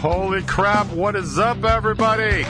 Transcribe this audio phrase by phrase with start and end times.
[0.00, 2.44] Holy crap, what is up, everybody?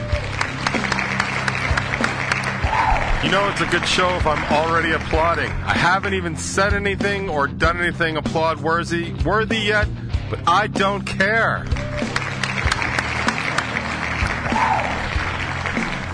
[3.24, 5.50] You know, it's a good show if I'm already applauding.
[5.50, 9.88] I haven't even said anything or done anything applaud worthy, worthy yet,
[10.28, 11.64] but I don't care.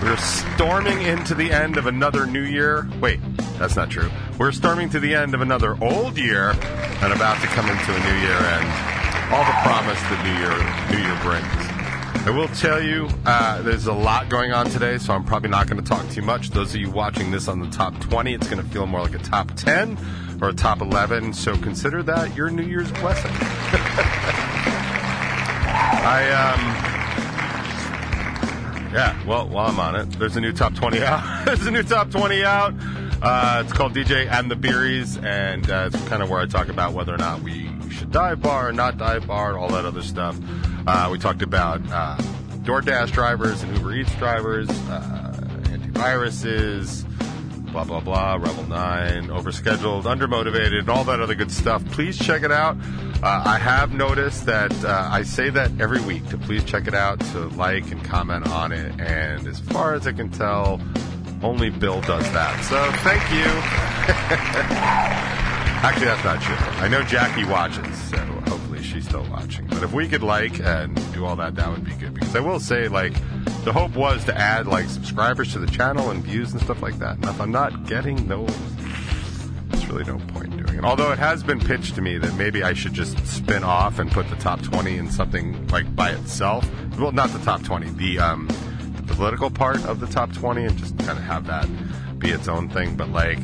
[0.01, 2.87] We're storming into the end of another new year.
[3.01, 3.19] Wait,
[3.59, 4.09] that's not true.
[4.39, 7.99] We're storming to the end of another old year and about to come into a
[7.99, 8.94] new year and
[9.31, 10.53] all the promise that New Year
[10.91, 11.75] New Year brings.
[12.27, 15.67] I will tell you, uh, there's a lot going on today, so I'm probably not
[15.67, 16.49] going to talk too much.
[16.49, 19.13] Those of you watching this on the top 20, it's going to feel more like
[19.13, 19.97] a top 10
[20.41, 23.31] or a top 11, so consider that your New Year's blessing.
[26.07, 26.59] I, um,
[28.91, 31.45] yeah, well, while I'm on it, there's a new top 20 out.
[31.45, 32.73] there's a new top 20 out.
[33.21, 36.69] Uh, it's called DJ and the Beeries, and uh, it's kind of where I talk
[36.69, 40.37] about whether or not we should dive bar not dive bar, all that other stuff.
[40.85, 42.17] Uh, we talked about uh,
[42.63, 47.05] DoorDash drivers and Uber Eats drivers, uh, antiviruses,
[47.71, 51.83] blah, blah, blah, Rebel 9, overscheduled, undermotivated, and all that other good stuff.
[51.91, 52.77] Please check it out.
[53.23, 56.93] Uh, I have noticed that uh, I say that every week to please check it
[56.93, 58.99] out, to like and comment on it.
[58.99, 60.81] And as far as I can tell,
[61.41, 62.63] only Bill does that.
[62.65, 63.23] So thank
[65.37, 65.41] you.
[65.85, 66.55] Actually, that's not true.
[66.83, 69.67] I know Jackie watches, so hopefully she's still watching.
[69.67, 72.15] But if we could like and do all that, that would be good.
[72.15, 73.13] Because I will say, like,
[73.63, 76.97] the hope was to add like subscribers to the channel and views and stuff like
[76.97, 77.17] that.
[77.17, 78.49] And if I'm not getting those,
[79.67, 80.83] there's really no point in doing it.
[80.83, 84.11] Although it has been pitched to me that maybe I should just spin off and
[84.11, 86.67] put the top 20 in something like by itself.
[86.97, 88.47] Well, not the top 20, the um,
[89.05, 91.69] the political part of the top 20, and just kind of have that
[92.17, 92.95] be its own thing.
[92.95, 93.37] But like.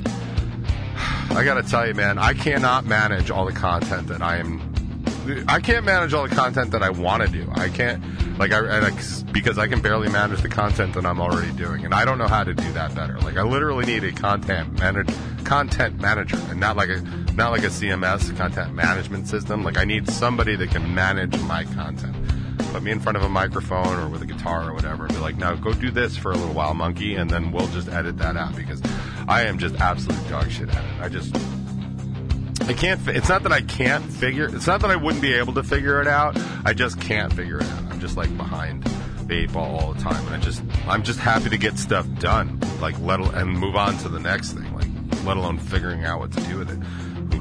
[1.36, 4.62] I gotta tell you, man, I cannot manage all the content that I am.
[5.48, 7.50] I can't manage all the content that I want to do.
[7.56, 8.04] I can't,
[8.38, 8.92] like, I, I
[9.32, 12.28] because I can barely manage the content that I'm already doing, and I don't know
[12.28, 13.18] how to do that better.
[13.19, 15.09] Like, I literally need a content manage,
[15.44, 17.02] content manager, and not like a
[17.34, 19.63] not like a CMS content management system.
[19.63, 22.16] Like, I need somebody that can manage my content.
[22.72, 25.20] Put me in front of a microphone or with a guitar or whatever, and be
[25.20, 28.18] like, "Now go do this for a little while, monkey," and then we'll just edit
[28.20, 28.82] that out because
[29.28, 31.02] I am just absolute dog shit at it.
[31.02, 31.36] I just
[32.68, 33.06] I can't.
[33.08, 34.46] It's not that I can't figure.
[34.56, 36.40] It's not that I wouldn't be able to figure it out.
[36.64, 37.84] I just can't figure it out.
[37.92, 38.84] I'm just like behind
[39.26, 42.08] the eight ball all the time, and I just I'm just happy to get stuff
[42.20, 44.88] done, like let and move on to the next thing, like
[45.26, 46.80] let alone figuring out what to do with it.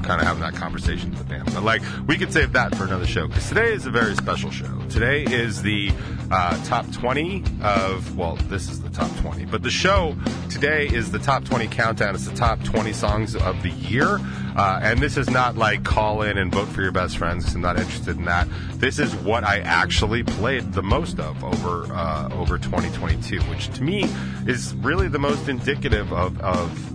[0.03, 2.85] Kind of having that conversation with the band, but like we could save that for
[2.85, 4.81] another show because today is a very special show.
[4.89, 5.91] Today is the
[6.31, 10.15] uh, top 20 of well, this is the top 20, but the show
[10.49, 12.15] today is the top 20 countdown.
[12.15, 14.19] It's the top 20 songs of the year.
[14.55, 17.55] Uh, and this is not like call in and vote for your best friends.
[17.55, 18.47] I'm not interested in that.
[18.73, 23.83] This is what I actually played the most of over uh, over 2022, which to
[23.83, 24.03] me
[24.45, 26.90] is really the most indicative of of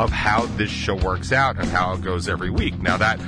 [0.00, 2.80] of how this show works out and how it goes every week.
[2.80, 3.20] Now that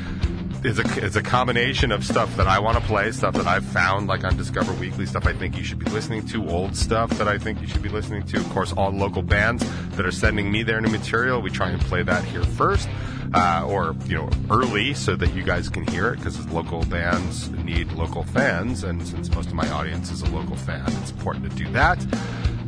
[0.64, 3.64] is a is a combination of stuff that I want to play, stuff that I've
[3.64, 7.10] found like on Discover Weekly, stuff I think you should be listening to, old stuff
[7.18, 8.38] that I think you should be listening to.
[8.38, 9.64] Of course, all local bands
[9.96, 11.42] that are sending me their new material.
[11.42, 12.88] We try and play that here first
[13.34, 17.50] uh, or you know early so that you guys can hear it because local bands
[17.50, 21.50] need local fans, and since most of my audience is a local fan, it's important
[21.50, 22.02] to do that.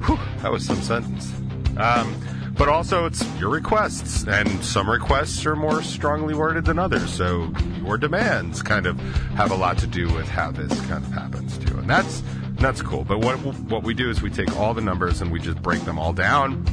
[0.04, 1.32] Whew, that was some sentence.
[1.78, 2.14] Um,
[2.56, 7.12] but also, it's your requests, and some requests are more strongly worded than others.
[7.12, 8.98] So your demands kind of
[9.36, 12.22] have a lot to do with how this kind of happens too, and that's
[12.54, 13.04] that's cool.
[13.04, 15.84] But what what we do is we take all the numbers and we just break
[15.84, 16.64] them all down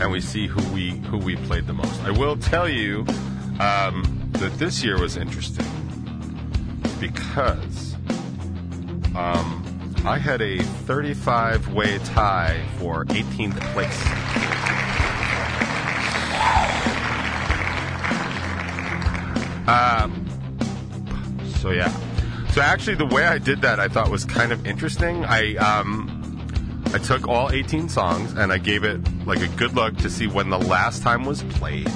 [0.00, 2.02] and we see who we who we played the most.
[2.02, 3.00] I will tell you
[3.60, 5.66] um, that this year was interesting
[6.98, 7.94] because
[9.14, 9.59] um,
[10.04, 14.30] I had a 35 way tie for 18th place.
[19.68, 20.26] Um,
[21.58, 21.94] so yeah.
[22.52, 25.24] So actually, the way I did that, I thought was kind of interesting.
[25.26, 26.16] I um,
[26.94, 30.26] I took all 18 songs and I gave it like a good look to see
[30.26, 31.88] when the last time was played,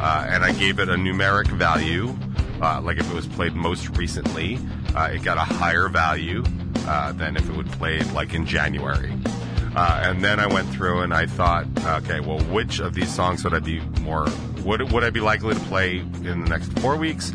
[0.00, 2.14] uh, and I gave it a numeric value,
[2.60, 4.58] uh, like if it was played most recently,
[4.94, 6.42] uh, it got a higher value
[6.88, 9.12] uh, than if it would played like in January.
[9.76, 13.44] Uh, and then I went through and I thought, okay, well, which of these songs
[13.44, 14.26] would I be more
[14.64, 17.32] would would I be likely to play in the next four weeks?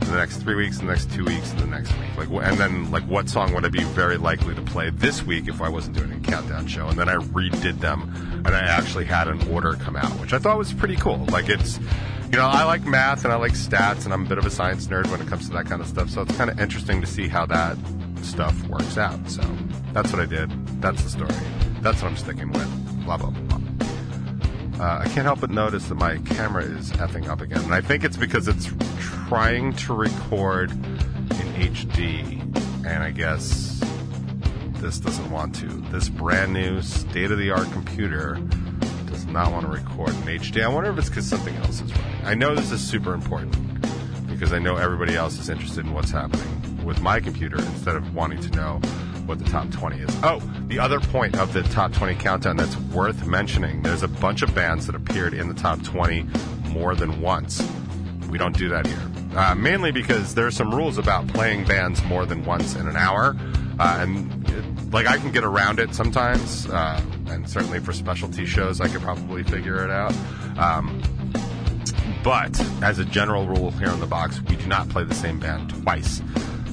[0.00, 2.30] the next three weeks, the next two weeks, the next week.
[2.30, 5.48] Like, and then like, what song would I be very likely to play this week
[5.48, 6.88] if I wasn't doing a countdown show?
[6.88, 8.10] And then I redid them,
[8.46, 11.26] and I actually had an order come out, which I thought was pretty cool.
[11.26, 11.78] Like, it's
[12.30, 14.50] you know, I like math and I like stats, and I'm a bit of a
[14.50, 16.10] science nerd when it comes to that kind of stuff.
[16.10, 17.76] So it's kind of interesting to see how that
[18.24, 19.28] stuff works out.
[19.28, 19.42] So
[19.92, 20.50] that's what I did.
[20.80, 21.34] That's the story.
[21.80, 23.04] That's what I'm sticking with.
[23.04, 23.58] Blah blah blah.
[24.80, 27.80] Uh, I can't help but notice that my camera is effing up again, and I
[27.80, 28.70] think it's because it's
[29.00, 32.40] trying to record in HD,
[32.86, 33.82] and I guess
[34.74, 35.66] this doesn't want to.
[35.90, 38.34] This brand new state of the art computer
[39.06, 40.62] does not want to record in HD.
[40.62, 42.24] I wonder if it's because something else is running.
[42.24, 43.56] I know this is super important
[44.28, 46.57] because I know everybody else is interested in what's happening
[46.88, 48.80] with my computer instead of wanting to know
[49.26, 50.08] what the top 20 is.
[50.22, 54.40] Oh, the other point of the top 20 countdown that's worth mentioning there's a bunch
[54.40, 56.26] of bands that appeared in the top 20
[56.70, 57.62] more than once.
[58.30, 59.02] We don't do that here.
[59.36, 63.36] Uh, mainly because there's some rules about playing bands more than once in an hour.
[63.78, 68.46] Uh, and it, like I can get around it sometimes, uh, and certainly for specialty
[68.46, 70.14] shows, I could probably figure it out.
[70.56, 71.02] Um,
[72.24, 75.38] but as a general rule here on the box, we do not play the same
[75.38, 76.22] band twice.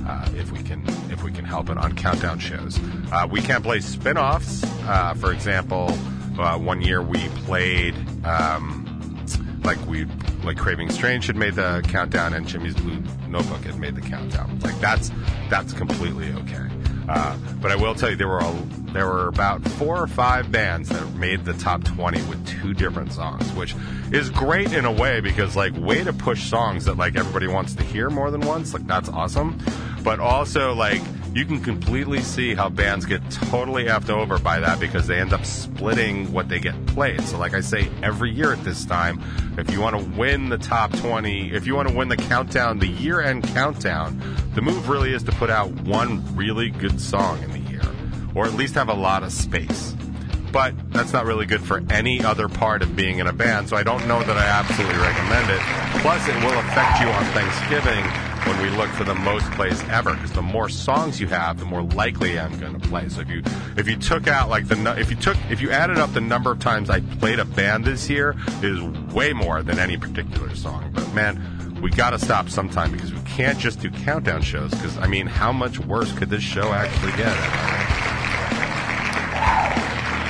[0.06, 2.80] Uh, if we can if we can help it on countdown shows.
[3.12, 4.64] Uh, we can't play spin-offs.
[4.84, 5.90] Uh, for example,
[6.38, 8.86] uh, one year we played um,
[9.64, 10.06] like we
[10.44, 14.60] like Craving Strange had made the countdown and Jimmy's Blue Notebook had made the countdown.
[14.60, 15.12] Like that's
[15.50, 16.70] that's completely okay.
[17.08, 20.52] Uh, but I will tell you there were a, there were about four or five
[20.52, 23.76] bands that made the top 20 with two different songs, which
[24.12, 27.76] is great in a way because like way to push songs that like everybody wants
[27.76, 28.74] to hear more than once.
[28.74, 29.60] Like that's awesome.
[30.06, 31.02] But also like
[31.36, 35.34] you can completely see how bands get totally effed over by that because they end
[35.34, 37.22] up splitting what they get played.
[37.24, 39.22] So, like I say, every year at this time,
[39.58, 42.80] if you want to win the top 20, if you want to win the countdown,
[42.80, 44.22] the year end countdown,
[44.54, 47.84] the move really is to put out one really good song in the year,
[48.36, 49.95] or at least have a lot of space.
[50.56, 53.76] But that's not really good for any other part of being in a band, so
[53.76, 55.60] I don't know that I absolutely recommend it.
[56.02, 58.06] Plus, it will affect you on Thanksgiving
[58.48, 61.66] when we look for the most plays ever because the more songs you have the
[61.66, 63.10] more likely i'm going to play.
[63.10, 63.44] So if you
[63.76, 66.52] if you took out like the if you took if you added up the number
[66.52, 68.80] of times i played a band this year is
[69.14, 70.90] way more than any particular song.
[70.94, 74.98] But man we got to stop sometime because we can't just do countdown shows because
[75.00, 77.36] i mean how much worse could this show actually get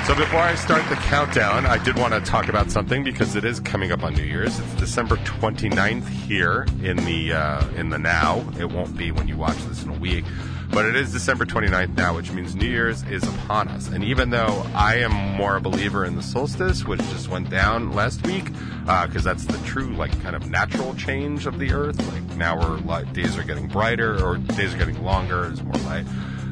[0.05, 3.43] so before I start the countdown, I did want to talk about something because it
[3.43, 4.59] is coming up on New Year's.
[4.59, 8.47] It's December 29th here in the uh, in the now.
[8.59, 10.23] It won't be when you watch this in a week,
[10.69, 13.87] but it is December 29th now, which means New Year's is upon us.
[13.87, 17.93] And even though I am more a believer in the solstice, which just went down
[17.93, 18.45] last week,
[18.81, 21.97] because uh, that's the true like kind of natural change of the Earth.
[22.13, 25.47] Like now we're like days are getting brighter or days are getting longer.
[25.47, 26.05] There's more light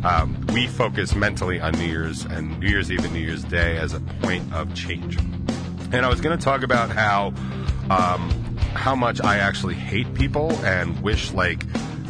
[0.04, 3.78] um, we focus mentally on New Year's and New Year's Eve and New Year's Day
[3.78, 5.18] as a point of change.
[5.92, 7.34] And I was going to talk about how
[7.90, 11.64] um, how much I actually hate people and wish like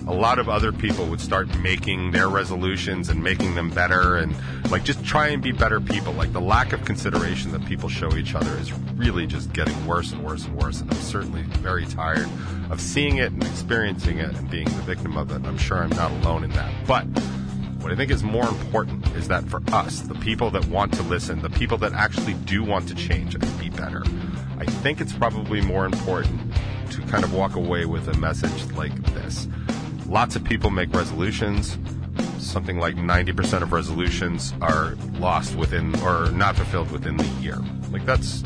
[0.07, 4.35] a lot of other people would start making their resolutions and making them better and
[4.69, 6.13] like just try and be better people.
[6.13, 10.11] Like the lack of consideration that people show each other is really just getting worse
[10.11, 10.81] and worse and worse.
[10.81, 12.27] And I'm certainly very tired
[12.69, 15.45] of seeing it and experiencing it and being the victim of it.
[15.45, 16.71] I'm sure I'm not alone in that.
[16.85, 17.05] But
[17.83, 21.03] what I think is more important is that for us, the people that want to
[21.03, 24.03] listen, the people that actually do want to change and be better,
[24.57, 26.53] I think it's probably more important
[26.91, 29.49] to kind of walk away with a message like this.
[30.07, 31.77] Lots of people make resolutions.
[32.37, 37.59] Something like 90% of resolutions are lost within or not fulfilled within the year.
[37.91, 38.43] Like that's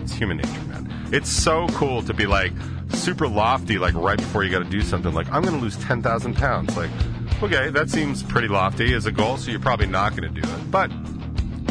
[0.00, 0.90] it's human nature, man.
[1.12, 2.52] It's so cool to be like
[2.90, 5.12] super lofty, like right before you got to do something.
[5.12, 6.74] Like I'm going to lose 10,000 pounds.
[6.74, 6.90] Like
[7.42, 10.48] Okay, that seems pretty lofty as a goal, so you're probably not going to do
[10.48, 10.70] it.
[10.70, 10.90] But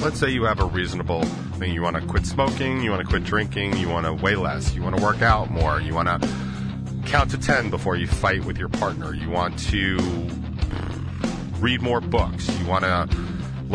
[0.01, 1.23] let's say you have a reasonable
[1.57, 1.73] thing.
[1.73, 4.75] You want to quit smoking, you want to quit drinking, you want to weigh less,
[4.75, 6.29] you want to work out more, you want to
[7.07, 9.97] count to 10 before you fight with your partner, you want to
[11.59, 13.09] read more books, you want to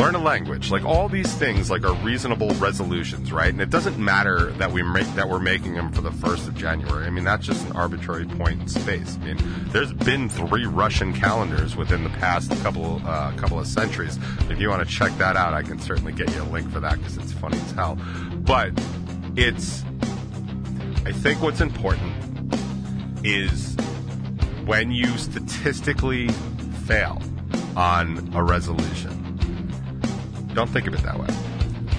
[0.01, 0.71] learn a language.
[0.71, 3.49] Like all these things, like are reasonable resolutions, right?
[3.49, 6.55] And it doesn't matter that we make that we're making them for the first of
[6.55, 7.05] January.
[7.05, 9.17] I mean, that's just an arbitrary point in space.
[9.21, 14.17] I mean, there's been three Russian calendars within the past couple uh, couple of centuries.
[14.49, 16.79] If you want to check that out, I can certainly get you a link for
[16.79, 17.99] that because it's funny as hell.
[18.37, 18.71] But
[19.35, 19.83] it's,
[21.05, 22.11] I think what's important
[23.23, 23.75] is
[24.65, 26.29] when you statistically
[26.87, 27.21] fail
[27.75, 29.20] on a resolution
[30.53, 31.27] don't think of it that way.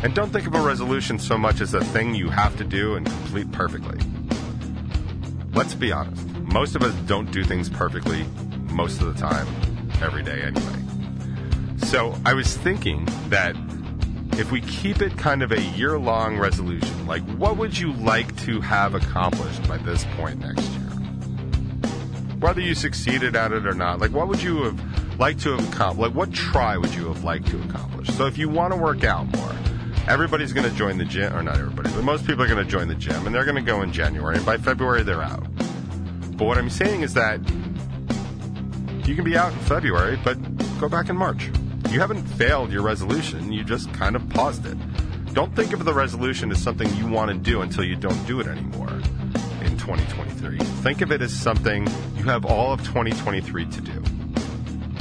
[0.03, 2.97] And don't think of a resolution so much as a thing you have to do
[2.97, 3.99] and complete perfectly.
[5.53, 6.27] Let's be honest.
[6.39, 8.25] Most of us don't do things perfectly
[8.71, 9.47] most of the time,
[10.03, 10.83] every day anyway.
[11.87, 13.55] So I was thinking that
[14.39, 18.35] if we keep it kind of a year long resolution, like what would you like
[18.45, 20.81] to have accomplished by this point next year?
[22.41, 25.73] Whether you succeeded at it or not, like what would you have like to have
[25.73, 26.01] accomplished?
[26.01, 28.09] Like, what try would you have liked to accomplish?
[28.09, 29.55] So, if you want to work out more,
[30.09, 32.71] everybody's going to join the gym, or not everybody, but most people are going to
[32.71, 35.47] join the gym, and they're going to go in January, and by February they're out.
[36.37, 37.41] But what I'm saying is that
[39.07, 40.39] you can be out in February, but
[40.79, 41.51] go back in March.
[41.91, 44.77] You haven't failed your resolution, you just kind of paused it.
[45.35, 48.41] Don't think of the resolution as something you want to do until you don't do
[48.41, 48.91] it anymore
[49.63, 50.59] in 2023.
[50.59, 54.03] Think of it as something you have all of 2023 to do.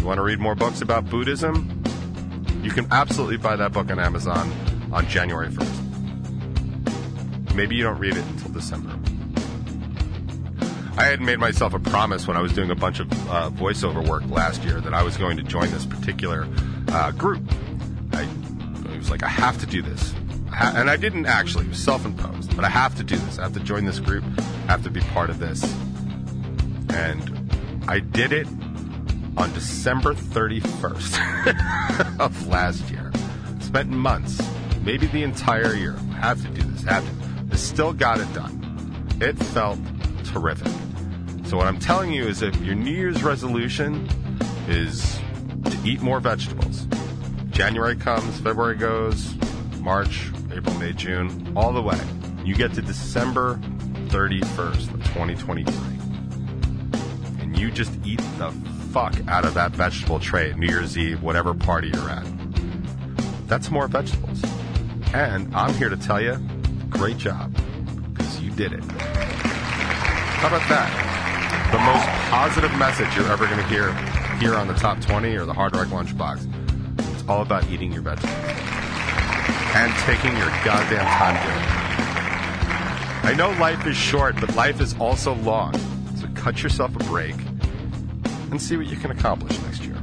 [0.01, 1.83] You want to read more books about Buddhism?
[2.63, 4.51] You can absolutely buy that book on Amazon
[4.91, 7.53] on January 1st.
[7.53, 8.97] Maybe you don't read it until December.
[10.97, 14.03] I had made myself a promise when I was doing a bunch of uh, voiceover
[14.07, 16.47] work last year that I was going to join this particular
[16.87, 17.43] uh, group.
[18.13, 18.27] I,
[18.91, 20.15] I was like, I have to do this.
[20.51, 23.17] I ha- and I didn't actually, it was self imposed, but I have to do
[23.17, 23.37] this.
[23.37, 25.63] I have to join this group, I have to be part of this.
[26.89, 27.51] And
[27.87, 28.47] I did it
[29.37, 33.11] on December 31st of last year.
[33.59, 34.41] Spent months,
[34.81, 35.93] maybe the entire year.
[36.19, 37.11] Have to do this, have to.
[37.51, 38.57] I still got it done.
[39.19, 39.79] It felt
[40.25, 40.71] terrific.
[41.45, 44.07] So what I'm telling you is if your New Year's resolution
[44.67, 45.19] is
[45.65, 46.87] to eat more vegetables,
[47.49, 49.33] January comes, February goes,
[49.79, 51.99] March, April, May, June, all the way.
[52.45, 53.59] You get to December
[54.07, 55.73] 31st of 2023.
[57.41, 58.51] And you just eat the
[58.91, 62.25] fuck out of that vegetable tray at New Year's Eve, whatever party you're at.
[63.47, 64.43] That's more vegetables.
[65.13, 66.37] And I'm here to tell you,
[66.89, 67.55] great job,
[68.13, 68.83] because you did it.
[68.83, 71.71] How about that?
[71.71, 73.93] The most positive message you're ever going to hear
[74.39, 77.13] here on the top 20 or the Hard Rock Lunchbox.
[77.13, 78.35] It's all about eating your vegetables
[79.73, 81.81] and taking your goddamn time doing it.
[83.23, 85.73] I know life is short, but life is also long.
[86.17, 87.35] So cut yourself a break
[88.51, 89.97] and see what you can accomplish next year.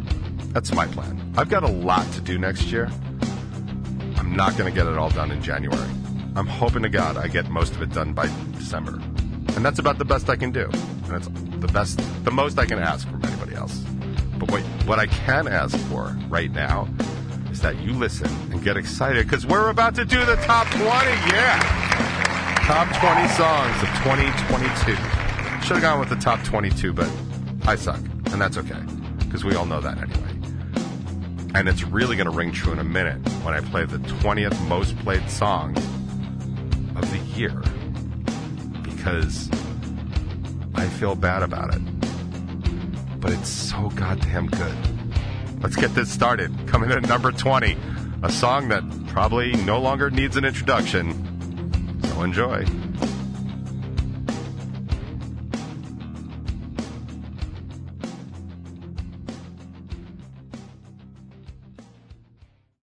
[0.52, 1.33] That's my plan.
[1.37, 2.90] I've got a lot to do next year.
[4.17, 5.88] I'm not going to get it all done in January.
[6.35, 9.00] I'm hoping to God I get most of it done by December.
[9.55, 10.69] And that's about the best I can do.
[11.05, 11.28] And it's
[11.61, 13.76] the best, the most I can ask from anybody else.
[14.38, 16.88] But what, what I can ask for right now
[17.50, 20.87] is that you listen and get excited because we're about to do the top 20.
[20.87, 21.59] Yeah.
[22.67, 24.93] Top 20 songs of 2022.
[25.67, 27.11] Should have gone with the top 22, but
[27.67, 28.00] I suck.
[28.32, 28.80] And that's okay
[29.18, 30.38] because we all know that anyway.
[31.54, 34.68] And it's really going to ring true in a minute when I play the 20th
[34.68, 35.76] most played song
[36.97, 37.62] of the year
[38.82, 39.50] because
[40.75, 43.20] I feel bad about it.
[43.20, 44.76] But it's so goddamn good.
[45.61, 46.52] Let's get this started.
[46.68, 47.76] Coming in at number 20,
[48.23, 52.00] a song that probably no longer needs an introduction.
[52.04, 52.64] So enjoy.